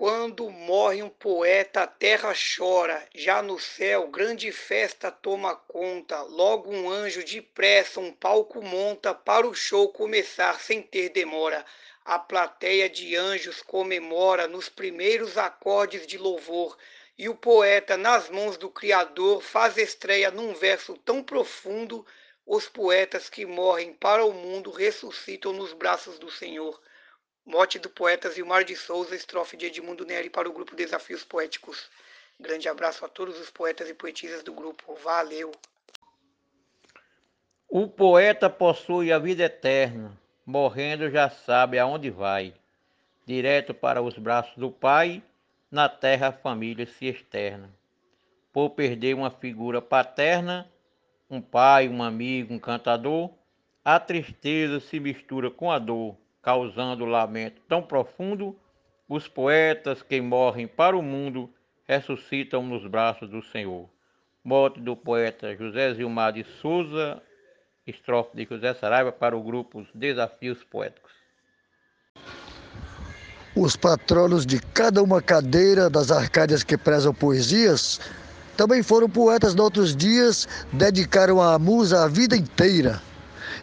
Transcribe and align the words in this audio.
Quando 0.00 0.48
morre 0.48 1.02
um 1.02 1.10
poeta, 1.10 1.82
a 1.82 1.86
terra 1.86 2.32
chora. 2.32 3.06
Já 3.14 3.42
no 3.42 3.58
céu, 3.58 4.08
grande 4.08 4.50
festa 4.50 5.10
toma 5.10 5.54
conta. 5.54 6.22
Logo 6.22 6.72
um 6.72 6.88
anjo 6.88 7.22
depressa 7.22 8.00
um 8.00 8.10
palco 8.10 8.62
monta 8.62 9.12
para 9.12 9.46
o 9.46 9.52
show 9.52 9.92
começar 9.92 10.58
sem 10.58 10.80
ter 10.80 11.10
demora. 11.10 11.66
A 12.02 12.18
plateia 12.18 12.88
de 12.88 13.14
anjos 13.14 13.60
comemora 13.60 14.48
nos 14.48 14.70
primeiros 14.70 15.36
acordes 15.36 16.06
de 16.06 16.16
louvor. 16.16 16.78
E 17.18 17.28
o 17.28 17.34
poeta, 17.34 17.98
nas 17.98 18.30
mãos 18.30 18.56
do 18.56 18.70
Criador, 18.70 19.42
faz 19.42 19.76
estreia 19.76 20.30
num 20.30 20.54
verso 20.54 20.96
tão 21.04 21.22
profundo. 21.22 22.06
Os 22.46 22.66
poetas 22.66 23.28
que 23.28 23.44
morrem 23.44 23.92
para 23.92 24.24
o 24.24 24.32
mundo 24.32 24.70
ressuscitam 24.70 25.52
nos 25.52 25.74
braços 25.74 26.18
do 26.18 26.30
Senhor. 26.30 26.80
Mote 27.44 27.78
do 27.78 27.88
poeta 27.88 28.28
Zilmar 28.30 28.64
de 28.64 28.76
Souza, 28.76 29.16
estrofe 29.16 29.56
de 29.56 29.66
Edmundo 29.66 30.04
Neri 30.04 30.28
para 30.28 30.48
o 30.48 30.52
grupo 30.52 30.76
Desafios 30.76 31.24
Poéticos. 31.24 31.90
Grande 32.38 32.68
abraço 32.68 33.04
a 33.04 33.08
todos 33.08 33.40
os 33.40 33.50
poetas 33.50 33.88
e 33.88 33.94
poetisas 33.94 34.42
do 34.42 34.52
grupo. 34.52 34.94
Valeu! 34.96 35.50
O 37.68 37.88
poeta 37.88 38.50
possui 38.50 39.10
a 39.10 39.18
vida 39.18 39.44
eterna, 39.44 40.16
morrendo 40.44 41.10
já 41.10 41.30
sabe 41.30 41.78
aonde 41.78 42.10
vai. 42.10 42.54
Direto 43.24 43.72
para 43.72 44.02
os 44.02 44.18
braços 44.18 44.56
do 44.56 44.70
Pai, 44.70 45.22
na 45.70 45.88
terra 45.88 46.28
a 46.28 46.32
família 46.32 46.86
se 46.86 47.06
externa. 47.06 47.70
Por 48.52 48.70
perder 48.70 49.14
uma 49.14 49.30
figura 49.30 49.80
paterna, 49.80 50.70
um 51.28 51.40
pai, 51.40 51.88
um 51.88 52.02
amigo, 52.02 52.52
um 52.52 52.58
cantador, 52.58 53.30
a 53.84 53.98
tristeza 53.98 54.78
se 54.78 55.00
mistura 55.00 55.50
com 55.50 55.70
a 55.70 55.78
dor 55.78 56.19
causando 56.42 57.04
lamento 57.04 57.60
tão 57.68 57.82
profundo, 57.82 58.56
os 59.08 59.28
poetas 59.28 60.02
que 60.02 60.20
morrem 60.20 60.66
para 60.66 60.96
o 60.96 61.02
mundo 61.02 61.50
ressuscitam 61.86 62.62
nos 62.62 62.86
braços 62.86 63.28
do 63.28 63.42
Senhor. 63.42 63.88
Morte 64.42 64.80
do 64.80 64.96
poeta 64.96 65.54
José 65.56 65.92
Zilmar 65.94 66.32
de 66.32 66.44
Souza, 66.60 67.20
estrofe 67.86 68.36
de 68.36 68.46
José 68.48 68.72
Saraiva 68.74 69.12
para 69.12 69.36
o 69.36 69.42
grupo 69.42 69.86
Desafios 69.94 70.62
Poéticos. 70.64 71.12
Os 73.56 73.74
patronos 73.74 74.46
de 74.46 74.60
cada 74.60 75.02
uma 75.02 75.20
cadeira 75.20 75.90
das 75.90 76.10
arcádias 76.10 76.62
que 76.62 76.78
prezam 76.78 77.12
poesias 77.12 78.00
também 78.56 78.82
foram 78.82 79.08
poetas 79.08 79.54
de 79.54 79.60
outros 79.60 79.96
dias, 79.96 80.46
dedicaram 80.72 81.40
à 81.40 81.58
musa 81.58 82.04
a 82.04 82.08
vida 82.08 82.36
inteira. 82.36 83.02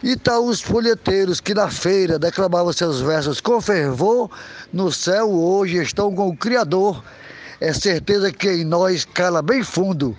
E 0.02 0.16
tá 0.16 0.38
os 0.38 0.60
folheteiros 0.60 1.40
que 1.40 1.52
na 1.52 1.68
feira 1.68 2.18
declamavam 2.18 2.72
seus 2.72 3.00
versos 3.00 3.40
com 3.40 3.60
fervor, 3.60 4.30
no 4.72 4.92
céu 4.92 5.28
hoje 5.30 5.82
estão 5.82 6.14
com 6.14 6.28
o 6.28 6.36
Criador. 6.36 7.02
É 7.60 7.72
certeza 7.72 8.30
que 8.30 8.48
em 8.48 8.64
nós 8.64 9.04
cala 9.04 9.42
bem 9.42 9.64
fundo. 9.64 10.16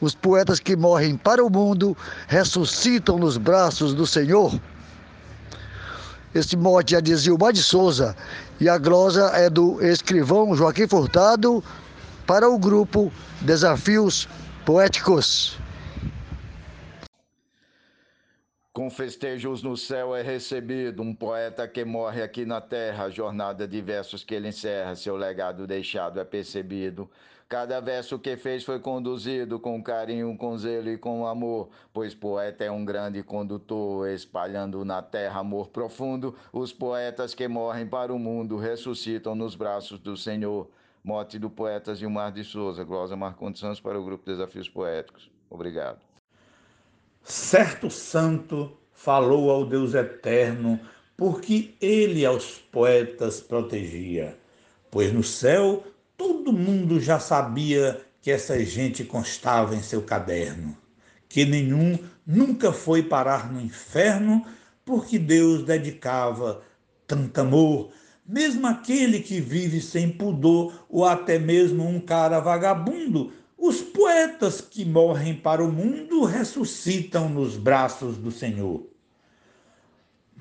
Os 0.00 0.14
poetas 0.14 0.58
que 0.58 0.74
morrem 0.74 1.16
para 1.16 1.44
o 1.44 1.50
mundo 1.50 1.94
ressuscitam 2.28 3.18
nos 3.18 3.36
braços 3.36 3.92
do 3.92 4.06
Senhor. 4.06 4.58
Esse 6.34 6.56
mote 6.56 6.94
é 6.94 7.00
de 7.00 7.14
Zilmar 7.14 7.52
de 7.52 7.62
Souza 7.62 8.16
e 8.58 8.68
a 8.68 8.78
glosa 8.78 9.26
é 9.34 9.50
do 9.50 9.84
escrivão 9.84 10.54
Joaquim 10.54 10.86
Furtado 10.86 11.62
para 12.26 12.48
o 12.48 12.58
grupo 12.58 13.12
Desafios 13.42 14.26
Poéticos. 14.64 15.58
Festejos 18.90 19.62
no 19.62 19.76
céu 19.76 20.14
é 20.14 20.22
recebido 20.22 21.02
um 21.02 21.14
poeta 21.14 21.66
que 21.66 21.84
morre 21.84 22.22
aqui 22.22 22.44
na 22.44 22.60
terra, 22.60 23.04
a 23.04 23.10
jornada 23.10 23.66
de 23.66 23.80
versos 23.80 24.24
que 24.24 24.34
ele 24.34 24.48
encerra, 24.48 24.94
seu 24.94 25.16
legado 25.16 25.66
deixado 25.66 26.20
é 26.20 26.24
percebido. 26.24 27.08
Cada 27.48 27.80
verso 27.80 28.16
que 28.16 28.36
fez 28.36 28.62
foi 28.62 28.78
conduzido 28.78 29.58
com 29.58 29.82
carinho, 29.82 30.36
com 30.36 30.56
zelo 30.56 30.88
e 30.88 30.96
com 30.96 31.26
amor, 31.26 31.68
pois 31.92 32.14
poeta 32.14 32.64
é 32.64 32.70
um 32.70 32.84
grande 32.84 33.24
condutor, 33.24 34.08
espalhando 34.08 34.84
na 34.84 35.02
terra 35.02 35.40
amor 35.40 35.68
profundo. 35.68 36.36
Os 36.52 36.72
poetas 36.72 37.34
que 37.34 37.48
morrem 37.48 37.88
para 37.88 38.14
o 38.14 38.18
mundo 38.20 38.56
ressuscitam 38.56 39.34
nos 39.34 39.56
braços 39.56 39.98
do 39.98 40.16
Senhor. 40.16 40.70
Mote 41.02 41.38
do 41.38 41.50
poeta 41.50 41.94
Gilmar 41.94 42.30
de 42.30 42.44
Souza, 42.44 42.84
Glosa 42.84 43.16
Marcondes 43.16 43.60
Santos 43.60 43.80
para 43.80 43.98
o 43.98 44.04
Grupo 44.04 44.24
Desafios 44.24 44.68
Poéticos. 44.68 45.28
Obrigado. 45.50 45.98
Certo 47.24 47.90
santo 47.90 48.79
falou 49.02 49.50
ao 49.50 49.64
Deus 49.64 49.94
eterno, 49.94 50.78
porque 51.16 51.74
ele 51.80 52.26
aos 52.26 52.56
poetas 52.70 53.40
protegia. 53.40 54.36
Pois 54.90 55.10
no 55.10 55.22
céu 55.22 55.84
todo 56.18 56.52
mundo 56.52 57.00
já 57.00 57.18
sabia 57.18 57.98
que 58.20 58.30
essa 58.30 58.62
gente 58.62 59.02
constava 59.02 59.74
em 59.74 59.82
seu 59.82 60.02
caderno, 60.02 60.76
que 61.30 61.46
nenhum 61.46 61.98
nunca 62.26 62.72
foi 62.72 63.02
parar 63.02 63.50
no 63.50 63.58
inferno, 63.58 64.44
porque 64.84 65.18
Deus 65.18 65.64
dedicava 65.64 66.60
tanto 67.06 67.40
amor, 67.40 67.90
mesmo 68.26 68.66
aquele 68.66 69.20
que 69.20 69.40
vive 69.40 69.80
sem 69.80 70.10
pudor, 70.10 70.84
ou 70.90 71.06
até 71.06 71.38
mesmo 71.38 71.88
um 71.88 71.98
cara 71.98 72.38
vagabundo, 72.38 73.32
os 73.56 73.80
poetas 73.80 74.60
que 74.60 74.84
morrem 74.84 75.34
para 75.34 75.64
o 75.64 75.72
mundo 75.72 76.24
ressuscitam 76.24 77.30
nos 77.30 77.56
braços 77.56 78.18
do 78.18 78.30
Senhor. 78.30 78.89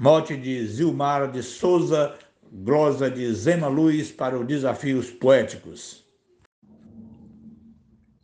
Mote 0.01 0.37
de 0.37 0.65
Zilmar 0.65 1.29
de 1.29 1.43
Souza, 1.43 2.17
glosa 2.49 3.11
de 3.11 3.33
Zema 3.33 3.67
Luz 3.67 4.09
para 4.09 4.39
os 4.39 4.47
Desafios 4.47 5.11
Poéticos. 5.11 6.05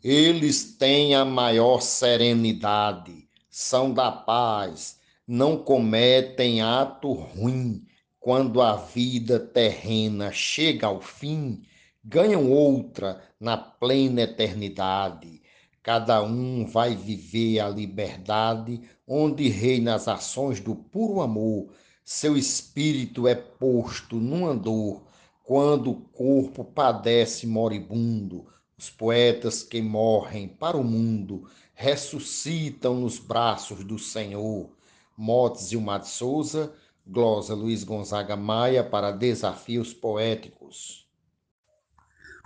Eles 0.02 0.78
têm 0.78 1.16
a 1.16 1.26
maior 1.26 1.82
serenidade, 1.82 3.28
são 3.50 3.94
da 3.94 4.10
paz, 4.10 5.02
não 5.28 5.58
cometem 5.58 6.62
ato 6.62 7.12
ruim. 7.12 7.86
Quando 8.22 8.62
a 8.62 8.78
vida 8.78 9.38
terrena 9.38 10.32
chega 10.32 10.88
ao 10.88 11.02
fim, 11.02 11.62
ganham 12.02 12.50
outra 12.50 13.22
na 13.38 13.58
plena 13.58 14.22
eternidade. 14.22 15.42
Cada 15.86 16.24
um 16.24 16.66
vai 16.66 16.96
viver 16.96 17.60
a 17.60 17.70
liberdade, 17.70 18.82
onde 19.08 19.50
reina 19.50 19.94
as 19.94 20.08
ações 20.08 20.60
do 20.60 20.74
puro 20.74 21.22
amor. 21.22 21.68
Seu 22.04 22.36
espírito 22.36 23.28
é 23.28 23.36
posto 23.36 24.16
num 24.16 24.48
andor, 24.48 25.04
quando 25.44 25.92
o 25.92 26.02
corpo 26.02 26.64
padece 26.64 27.46
moribundo. 27.46 28.48
Os 28.76 28.90
poetas 28.90 29.62
que 29.62 29.80
morrem 29.80 30.48
para 30.48 30.76
o 30.76 30.84
mundo 30.84 31.48
ressuscitam 31.76 32.96
nos 32.96 33.20
braços 33.20 33.84
do 33.84 34.00
Senhor. 34.00 34.72
Motes 35.16 35.70
Gilmar 35.70 36.00
de 36.00 36.08
Souza, 36.08 36.74
glosa 37.06 37.54
Luiz 37.54 37.84
Gonzaga 37.84 38.36
Maia 38.36 38.84
para 38.84 39.12
Desafios 39.12 39.94
Poéticos. 39.94 41.05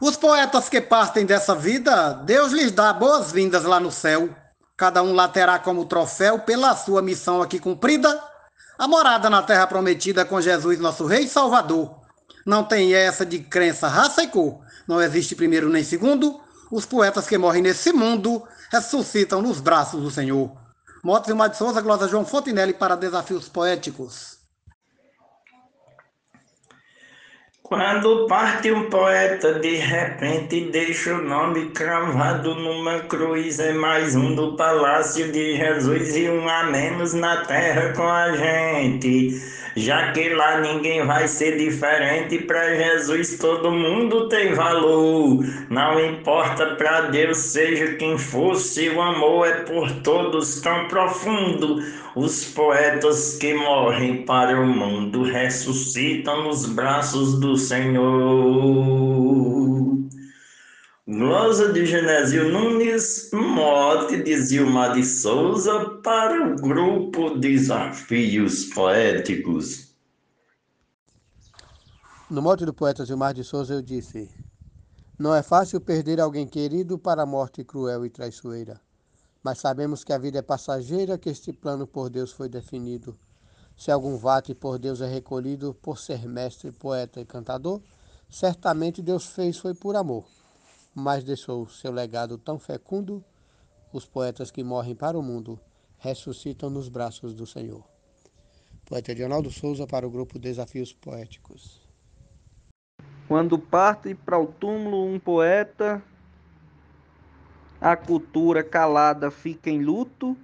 Os 0.01 0.15
poetas 0.15 0.69
que 0.69 0.79
partem 0.79 1.25
dessa 1.25 1.53
vida, 1.53 2.13
Deus 2.13 2.53
lhes 2.53 2.71
dá 2.71 2.93
boas-vindas 2.93 3.63
lá 3.63 3.81
no 3.81 3.91
céu. 3.91 4.29
Cada 4.77 5.03
um 5.03 5.13
lá 5.13 5.27
terá 5.27 5.59
como 5.59 5.85
troféu, 5.85 6.39
pela 6.39 6.73
sua 6.73 7.01
missão 7.01 7.41
aqui 7.41 7.59
cumprida, 7.59 8.23
a 8.77 8.87
morada 8.87 9.29
na 9.29 9.43
terra 9.43 9.67
prometida 9.67 10.23
com 10.23 10.39
Jesus, 10.39 10.79
nosso 10.79 11.05
Rei 11.05 11.25
e 11.25 11.27
Salvador. 11.27 11.99
Não 12.45 12.63
tem 12.63 12.93
essa 12.93 13.25
de 13.25 13.39
crença, 13.39 13.89
raça 13.89 14.23
e 14.23 14.27
cor. 14.27 14.61
Não 14.87 15.01
existe 15.01 15.35
primeiro 15.35 15.67
nem 15.67 15.83
segundo. 15.83 16.39
Os 16.71 16.85
poetas 16.85 17.27
que 17.27 17.37
morrem 17.37 17.61
nesse 17.61 17.91
mundo 17.91 18.41
ressuscitam 18.71 19.41
nos 19.41 19.59
braços 19.59 20.01
do 20.01 20.09
Senhor. 20.09 20.49
Motos 21.03 21.29
e 21.29 21.49
de 21.49 21.57
Souza, 21.57 21.81
Glosa 21.81 22.07
João 22.07 22.25
Fontinelli 22.25 22.73
para 22.73 22.95
Desafios 22.95 23.49
Poéticos. 23.49 24.38
Quando 27.69 28.25
parte 28.25 28.71
um 28.71 28.89
poeta, 28.89 29.59
de 29.59 29.75
repente 29.75 30.59
deixa 30.71 31.13
o 31.13 31.21
nome 31.21 31.69
cravado 31.69 32.55
numa 32.55 33.01
cruz. 33.01 33.59
É 33.59 33.71
mais 33.71 34.15
um 34.15 34.33
do 34.33 34.55
palácio 34.55 35.31
de 35.31 35.55
Jesus 35.55 36.15
e 36.15 36.27
um 36.31 36.49
a 36.49 36.63
menos 36.63 37.13
na 37.13 37.45
terra 37.45 37.93
com 37.93 38.07
a 38.07 38.35
gente. 38.35 39.39
Já 39.75 40.11
que 40.11 40.29
lá 40.29 40.59
ninguém 40.59 41.05
vai 41.05 41.27
ser 41.27 41.57
diferente, 41.57 42.39
para 42.39 42.75
Jesus 42.75 43.37
todo 43.37 43.71
mundo 43.71 44.27
tem 44.27 44.53
valor. 44.53 45.43
Não 45.69 45.99
importa 46.03 46.75
para 46.75 47.01
Deus 47.01 47.37
seja 47.37 47.95
quem 47.95 48.17
for, 48.17 48.55
se 48.55 48.89
o 48.89 49.01
amor 49.01 49.47
é 49.47 49.53
por 49.61 49.91
todos 50.01 50.61
tão 50.61 50.87
profundo. 50.87 51.83
Os 52.15 52.45
poetas 52.45 53.37
que 53.37 53.53
morrem 53.53 54.23
para 54.25 54.59
o 54.59 54.65
mundo 54.65 55.23
ressuscitam 55.23 56.43
nos 56.43 56.65
braços 56.65 57.39
do 57.39 57.55
Senhor. 57.55 59.38
Glosa 61.11 61.73
de 61.73 61.87
Genésio 61.87 62.51
Nunes, 62.51 63.31
mote 63.33 64.21
de 64.21 64.39
Zilma 64.43 64.89
de 64.89 65.03
Souza 65.03 65.99
para 66.03 66.53
o 66.53 66.55
grupo 66.55 67.31
Desafios 67.31 68.65
Poéticos. 68.65 69.95
No 72.29 72.43
mote 72.43 72.63
do 72.63 72.75
poeta 72.75 73.03
Gilmar 73.07 73.33
de 73.33 73.43
Souza 73.43 73.73
eu 73.73 73.81
disse: 73.81 74.29
Não 75.17 75.33
é 75.33 75.41
fácil 75.41 75.81
perder 75.81 76.19
alguém 76.21 76.45
querido 76.45 76.99
para 76.99 77.23
a 77.23 77.25
morte 77.25 77.63
cruel 77.63 78.05
e 78.05 78.09
traiçoeira. 78.11 78.79
Mas 79.43 79.57
sabemos 79.57 80.03
que 80.03 80.13
a 80.13 80.17
vida 80.19 80.37
é 80.37 80.43
passageira, 80.43 81.17
que 81.17 81.31
este 81.31 81.51
plano 81.51 81.87
por 81.87 82.11
Deus 82.11 82.31
foi 82.31 82.47
definido. 82.47 83.17
Se 83.75 83.89
algum 83.89 84.15
vate 84.15 84.53
por 84.53 84.77
Deus 84.77 85.01
é 85.01 85.07
recolhido, 85.07 85.73
por 85.81 85.97
ser 85.97 86.27
mestre, 86.27 86.71
poeta 86.71 87.19
e 87.19 87.25
cantador, 87.25 87.81
certamente 88.29 89.01
Deus 89.01 89.25
fez 89.25 89.57
foi 89.57 89.73
por 89.73 89.95
amor. 89.95 90.38
Mas 90.93 91.23
deixou 91.23 91.67
seu 91.67 91.91
legado 91.91 92.37
tão 92.37 92.57
fecundo, 92.59 93.23
os 93.93 94.05
poetas 94.05 94.51
que 94.51 94.63
morrem 94.63 94.95
para 94.95 95.17
o 95.17 95.23
mundo 95.23 95.59
ressuscitam 95.97 96.69
nos 96.69 96.89
braços 96.89 97.33
do 97.33 97.45
Senhor. 97.45 97.83
Poeta 98.85 99.13
Leonardo 99.13 99.51
Souza 99.51 99.85
para 99.85 100.07
o 100.07 100.09
grupo 100.09 100.39
Desafios 100.39 100.91
Poéticos. 100.91 101.79
Quando 103.27 103.59
parte 103.59 104.15
para 104.15 104.39
o 104.39 104.47
túmulo 104.47 105.05
um 105.05 105.19
poeta, 105.19 106.01
a 107.79 107.95
cultura 107.95 108.63
calada 108.63 109.29
fica 109.29 109.69
em 109.69 109.83
luto, 109.83 110.35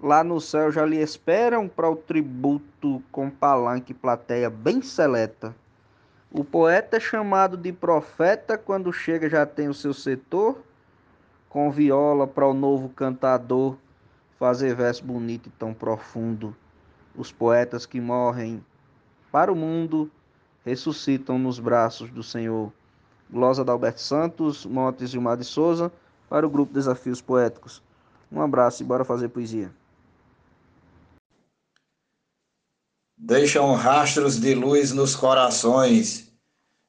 lá 0.00 0.22
no 0.22 0.40
céu 0.40 0.70
já 0.70 0.86
lhe 0.86 0.98
esperam 0.98 1.68
para 1.68 1.90
o 1.90 1.96
tributo 1.96 3.02
com 3.10 3.28
palanque 3.28 3.92
plateia 3.92 4.48
bem 4.48 4.80
seleta. 4.80 5.54
O 6.30 6.44
poeta 6.44 6.98
é 6.98 7.00
chamado 7.00 7.56
de 7.56 7.72
profeta 7.72 8.58
quando 8.58 8.92
chega 8.92 9.30
já 9.30 9.46
tem 9.46 9.66
o 9.66 9.74
seu 9.74 9.94
setor, 9.94 10.58
com 11.48 11.70
viola 11.70 12.26
para 12.26 12.46
o 12.46 12.52
novo 12.52 12.90
cantador 12.90 13.76
fazer 14.38 14.74
verso 14.74 15.02
bonito 15.02 15.48
e 15.48 15.52
tão 15.52 15.72
profundo. 15.72 16.54
Os 17.16 17.32
poetas 17.32 17.86
que 17.86 17.98
morrem 17.98 18.62
para 19.32 19.50
o 19.50 19.56
mundo 19.56 20.10
ressuscitam 20.66 21.38
nos 21.38 21.58
braços 21.58 22.10
do 22.10 22.22
Senhor. 22.22 22.70
Glosa 23.30 23.64
da 23.64 23.72
Alberto 23.72 24.02
Santos, 24.02 24.66
Montes 24.66 25.08
Gilmar 25.08 25.38
de 25.38 25.44
Souza, 25.44 25.90
para 26.28 26.46
o 26.46 26.50
grupo 26.50 26.74
Desafios 26.74 27.22
Poéticos. 27.22 27.82
Um 28.30 28.42
abraço 28.42 28.82
e 28.82 28.86
bora 28.86 29.02
fazer 29.02 29.28
poesia. 29.28 29.72
Deixam 33.20 33.74
rastros 33.74 34.38
de 34.38 34.54
luz 34.54 34.92
nos 34.92 35.16
corações, 35.16 36.32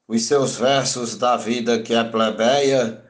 os 0.07 0.25
seus 0.25 0.57
versos 0.57 1.17
da 1.17 1.35
vida 1.35 1.81
que 1.81 1.91
é 1.91 2.03
plebeia, 2.03 3.03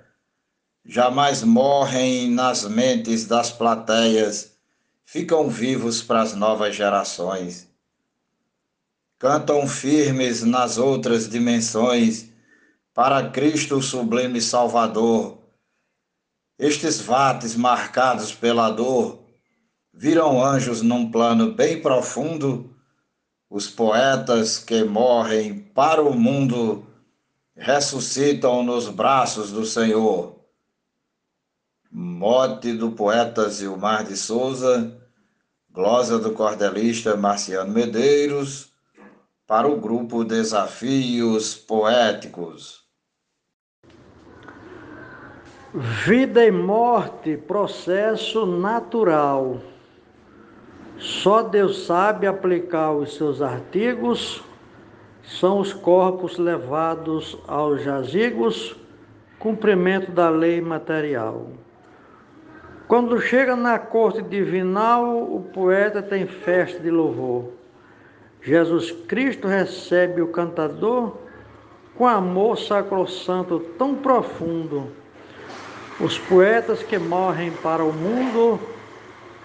jamais 0.85 1.43
morrem 1.43 2.31
nas 2.31 2.63
mentes 2.63 3.25
das 3.25 3.51
plateias, 3.51 4.53
ficam 5.05 5.49
vivos 5.49 6.01
para 6.01 6.21
as 6.21 6.33
novas 6.33 6.73
gerações. 6.73 7.67
Cantam 9.19 9.67
firmes 9.67 10.41
nas 10.45 10.77
outras 10.77 11.27
dimensões, 11.27 12.29
para 12.93 13.29
Cristo 13.29 13.81
sublime 13.81 14.41
Salvador. 14.41 15.39
Estes 16.57 17.01
vates 17.01 17.53
marcados 17.53 18.33
pela 18.33 18.69
dor 18.69 19.25
viram 19.93 20.41
anjos 20.41 20.81
num 20.81 21.11
plano 21.11 21.51
bem 21.51 21.81
profundo, 21.81 22.78
os 23.49 23.67
poetas 23.67 24.59
que 24.59 24.83
morrem 24.83 25.59
para 25.59 26.01
o 26.01 26.13
mundo 26.13 26.85
ressuscitam 27.55 28.63
nos 28.63 28.87
braços 28.87 29.51
do 29.51 29.65
Senhor. 29.65 30.39
Mote 31.91 32.73
do 32.73 32.91
poeta 32.91 33.49
Zilmar 33.49 34.03
de 34.05 34.15
Souza, 34.15 34.95
glosa 35.71 36.19
do 36.19 36.31
cordelista 36.33 37.17
Marciano 37.17 37.73
Medeiros, 37.73 38.71
para 39.47 39.67
o 39.67 39.79
grupo 39.79 40.23
Desafios 40.23 41.55
Poéticos. 41.55 42.87
Vida 46.05 46.45
e 46.45 46.51
morte, 46.51 47.35
processo 47.35 48.45
natural. 48.45 49.59
Só 50.99 51.41
Deus 51.41 51.85
sabe 51.85 52.27
aplicar 52.27 52.91
os 52.91 53.15
seus 53.15 53.41
artigos, 53.41 54.43
são 55.23 55.59
os 55.59 55.71
corpos 55.71 56.37
levados 56.37 57.37
aos 57.47 57.81
jazigos, 57.81 58.75
cumprimento 59.39 60.11
da 60.11 60.29
lei 60.29 60.59
material. 60.59 61.47
Quando 62.85 63.21
chega 63.21 63.55
na 63.55 63.79
corte 63.79 64.21
divinal, 64.21 65.33
o 65.33 65.41
poeta 65.53 66.01
tem 66.01 66.27
festa 66.27 66.81
de 66.81 66.91
louvor. 66.91 67.53
Jesus 68.41 68.91
Cristo 68.91 69.47
recebe 69.47 70.21
o 70.21 70.27
cantador 70.27 71.15
com 71.95 72.07
amor 72.07 72.57
sacrossanto 72.57 73.59
tão 73.77 73.95
profundo. 73.95 74.87
Os 75.99 76.17
poetas 76.17 76.83
que 76.83 76.97
morrem 76.97 77.51
para 77.51 77.83
o 77.85 77.93
mundo 77.93 78.59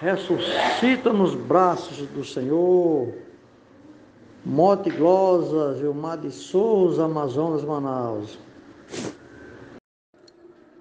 ressuscitam 0.04 1.14
nos 1.14 1.34
braços 1.34 2.06
do 2.08 2.22
Senhor. 2.22 3.14
Mote 4.44 4.90
Glosa, 4.90 5.78
Gilmar 5.78 6.18
de 6.18 6.30
Souza, 6.30 7.06
Amazonas, 7.06 7.64
Manaus. 7.64 8.38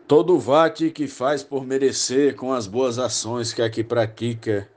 Todo 0.06 0.38
vate 0.38 0.92
que 0.92 1.08
faz 1.08 1.42
por 1.42 1.66
merecer 1.66 2.36
com 2.36 2.52
as 2.52 2.68
boas 2.68 3.00
ações 3.00 3.54
que 3.54 3.62
aqui 3.62 3.82
pratica, 3.82 4.70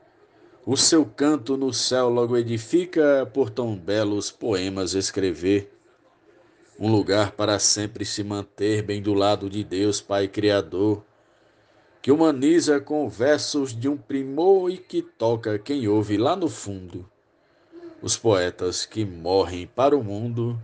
o 0.65 0.77
seu 0.77 1.05
canto 1.05 1.57
no 1.57 1.73
céu 1.73 2.09
logo 2.09 2.37
edifica, 2.37 3.29
por 3.35 3.51
tão 3.51 3.75
belos 3.75 4.31
poemas 4.31 4.95
escrever. 4.95 5.73
Um 6.79 6.93
lugar 6.93 7.33
para 7.33 7.59
sempre 7.59 8.05
se 8.05 8.23
manter 8.23 8.83
bem 8.83 9.03
do 9.03 9.13
lado 9.13 9.51
de 9.51 9.65
Deus, 9.65 10.01
Pai 10.01 10.29
Criador, 10.29 11.05
que 12.07 12.13
humaniza 12.13 12.79
com 12.79 13.09
versos 13.09 13.77
de 13.77 13.89
um 13.89 13.97
primor 13.97 14.71
e 14.71 14.79
que 14.79 15.03
toca 15.03 15.59
quem 15.59 15.89
ouve 15.89 16.17
lá 16.17 16.37
no 16.37 16.49
fundo. 16.49 17.05
Os 18.01 18.17
poetas 18.17 18.87
que 18.87 19.05
morrem 19.05 19.67
para 19.67 19.97
o 19.97 20.05
mundo 20.05 20.57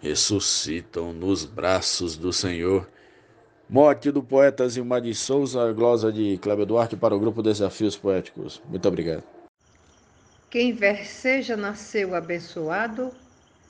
ressuscitam 0.00 1.12
nos 1.12 1.44
braços 1.44 2.16
do 2.16 2.32
Senhor. 2.32 2.88
Mote 3.70 4.10
do 4.10 4.20
poeta 4.20 4.68
Zilmar 4.68 5.00
de 5.00 5.14
Souza, 5.14 5.72
glosa 5.72 6.10
de 6.10 6.36
Cléber 6.38 6.66
Duarte 6.66 6.96
para 6.96 7.14
o 7.14 7.20
grupo 7.20 7.40
Desafios 7.40 7.96
Poéticos. 7.96 8.60
Muito 8.68 8.88
obrigado. 8.88 9.22
Quem 10.50 10.72
verseja 10.72 11.56
nasceu 11.56 12.16
abençoado 12.16 13.12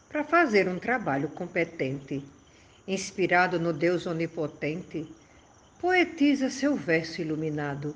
para 0.08 0.24
fazer 0.24 0.66
um 0.70 0.78
trabalho 0.78 1.28
competente. 1.28 2.24
Inspirado 2.88 3.60
no 3.60 3.74
Deus 3.74 4.06
onipotente, 4.06 5.06
poetiza 5.82 6.48
seu 6.48 6.76
verso 6.76 7.20
iluminado 7.20 7.92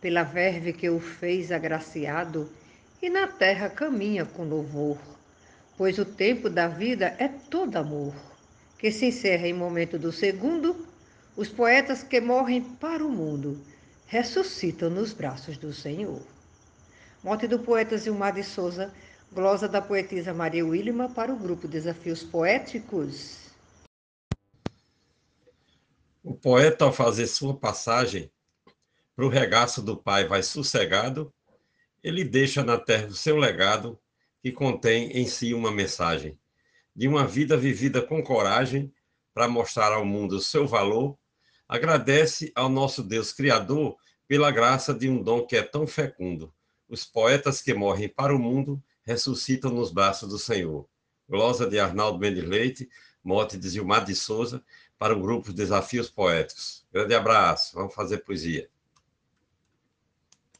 pela 0.00 0.24
verve 0.24 0.72
que 0.72 0.90
o 0.90 0.98
fez 0.98 1.52
agraciado 1.52 2.50
e 3.00 3.08
na 3.08 3.28
terra 3.28 3.70
caminha 3.70 4.24
com 4.26 4.42
louvor, 4.42 4.98
pois 5.78 5.96
o 6.00 6.04
tempo 6.04 6.50
da 6.50 6.66
vida 6.66 7.14
é 7.20 7.28
todo 7.28 7.76
amor, 7.76 8.12
que 8.76 8.90
se 8.90 9.06
encerra 9.06 9.46
em 9.46 9.54
momento 9.54 9.96
do 9.96 10.10
segundo 10.10 10.84
os 11.36 11.48
poetas 11.48 12.02
que 12.02 12.20
morrem 12.20 12.62
para 12.62 13.06
o 13.06 13.08
mundo 13.08 13.64
ressuscitam 14.08 14.90
nos 14.90 15.12
braços 15.12 15.56
do 15.56 15.72
Senhor. 15.72 16.22
Morte 17.22 17.46
do 17.46 17.60
poeta 17.60 17.96
Zilmar 17.96 18.34
de 18.34 18.42
Souza, 18.42 18.92
glosa 19.32 19.68
da 19.68 19.80
poetisa 19.80 20.34
Maria 20.34 20.66
Wilma 20.66 21.08
para 21.08 21.32
o 21.32 21.36
grupo 21.36 21.68
Desafios 21.68 22.24
Poéticos. 22.24 23.49
O 26.22 26.34
poeta, 26.34 26.84
ao 26.84 26.92
fazer 26.92 27.26
sua 27.26 27.56
passagem 27.56 28.30
para 29.16 29.24
o 29.24 29.28
regaço 29.28 29.82
do 29.82 29.96
Pai 29.96 30.26
vai 30.26 30.42
sossegado, 30.42 31.32
ele 32.02 32.24
deixa 32.24 32.62
na 32.62 32.78
terra 32.78 33.06
o 33.06 33.14
seu 33.14 33.36
legado, 33.36 33.98
que 34.42 34.52
contém 34.52 35.10
em 35.12 35.26
si 35.26 35.52
uma 35.52 35.70
mensagem 35.70 36.38
de 36.94 37.08
uma 37.08 37.26
vida 37.26 37.56
vivida 37.56 38.02
com 38.02 38.22
coragem 38.22 38.92
para 39.32 39.48
mostrar 39.48 39.92
ao 39.92 40.04
mundo 40.04 40.36
o 40.36 40.40
seu 40.40 40.66
valor 40.66 41.16
agradece 41.68 42.52
ao 42.54 42.68
nosso 42.68 43.02
Deus 43.02 43.32
Criador 43.32 43.96
pela 44.26 44.50
graça 44.50 44.92
de 44.92 45.08
um 45.08 45.22
dom 45.22 45.46
que 45.46 45.56
é 45.56 45.62
tão 45.62 45.86
fecundo. 45.86 46.52
Os 46.88 47.04
poetas 47.04 47.62
que 47.62 47.72
morrem 47.72 48.08
para 48.08 48.34
o 48.34 48.38
mundo 48.38 48.82
ressuscitam 49.02 49.70
nos 49.70 49.92
braços 49.92 50.28
do 50.28 50.38
Senhor. 50.38 50.86
Glosa 51.28 51.66
de 51.66 51.78
Arnaldo 51.78 52.18
Mendes 52.18 52.44
Leite, 52.44 52.88
mote 53.22 53.56
de 53.56 53.68
Gilmar 53.68 54.04
de 54.04 54.14
Souza, 54.14 54.62
para 55.00 55.16
o 55.16 55.20
grupo 55.20 55.50
Desafios 55.50 56.10
Poéticos. 56.10 56.84
Grande 56.92 57.14
abraço, 57.14 57.74
vamos 57.74 57.94
fazer 57.94 58.18
poesia. 58.18 58.68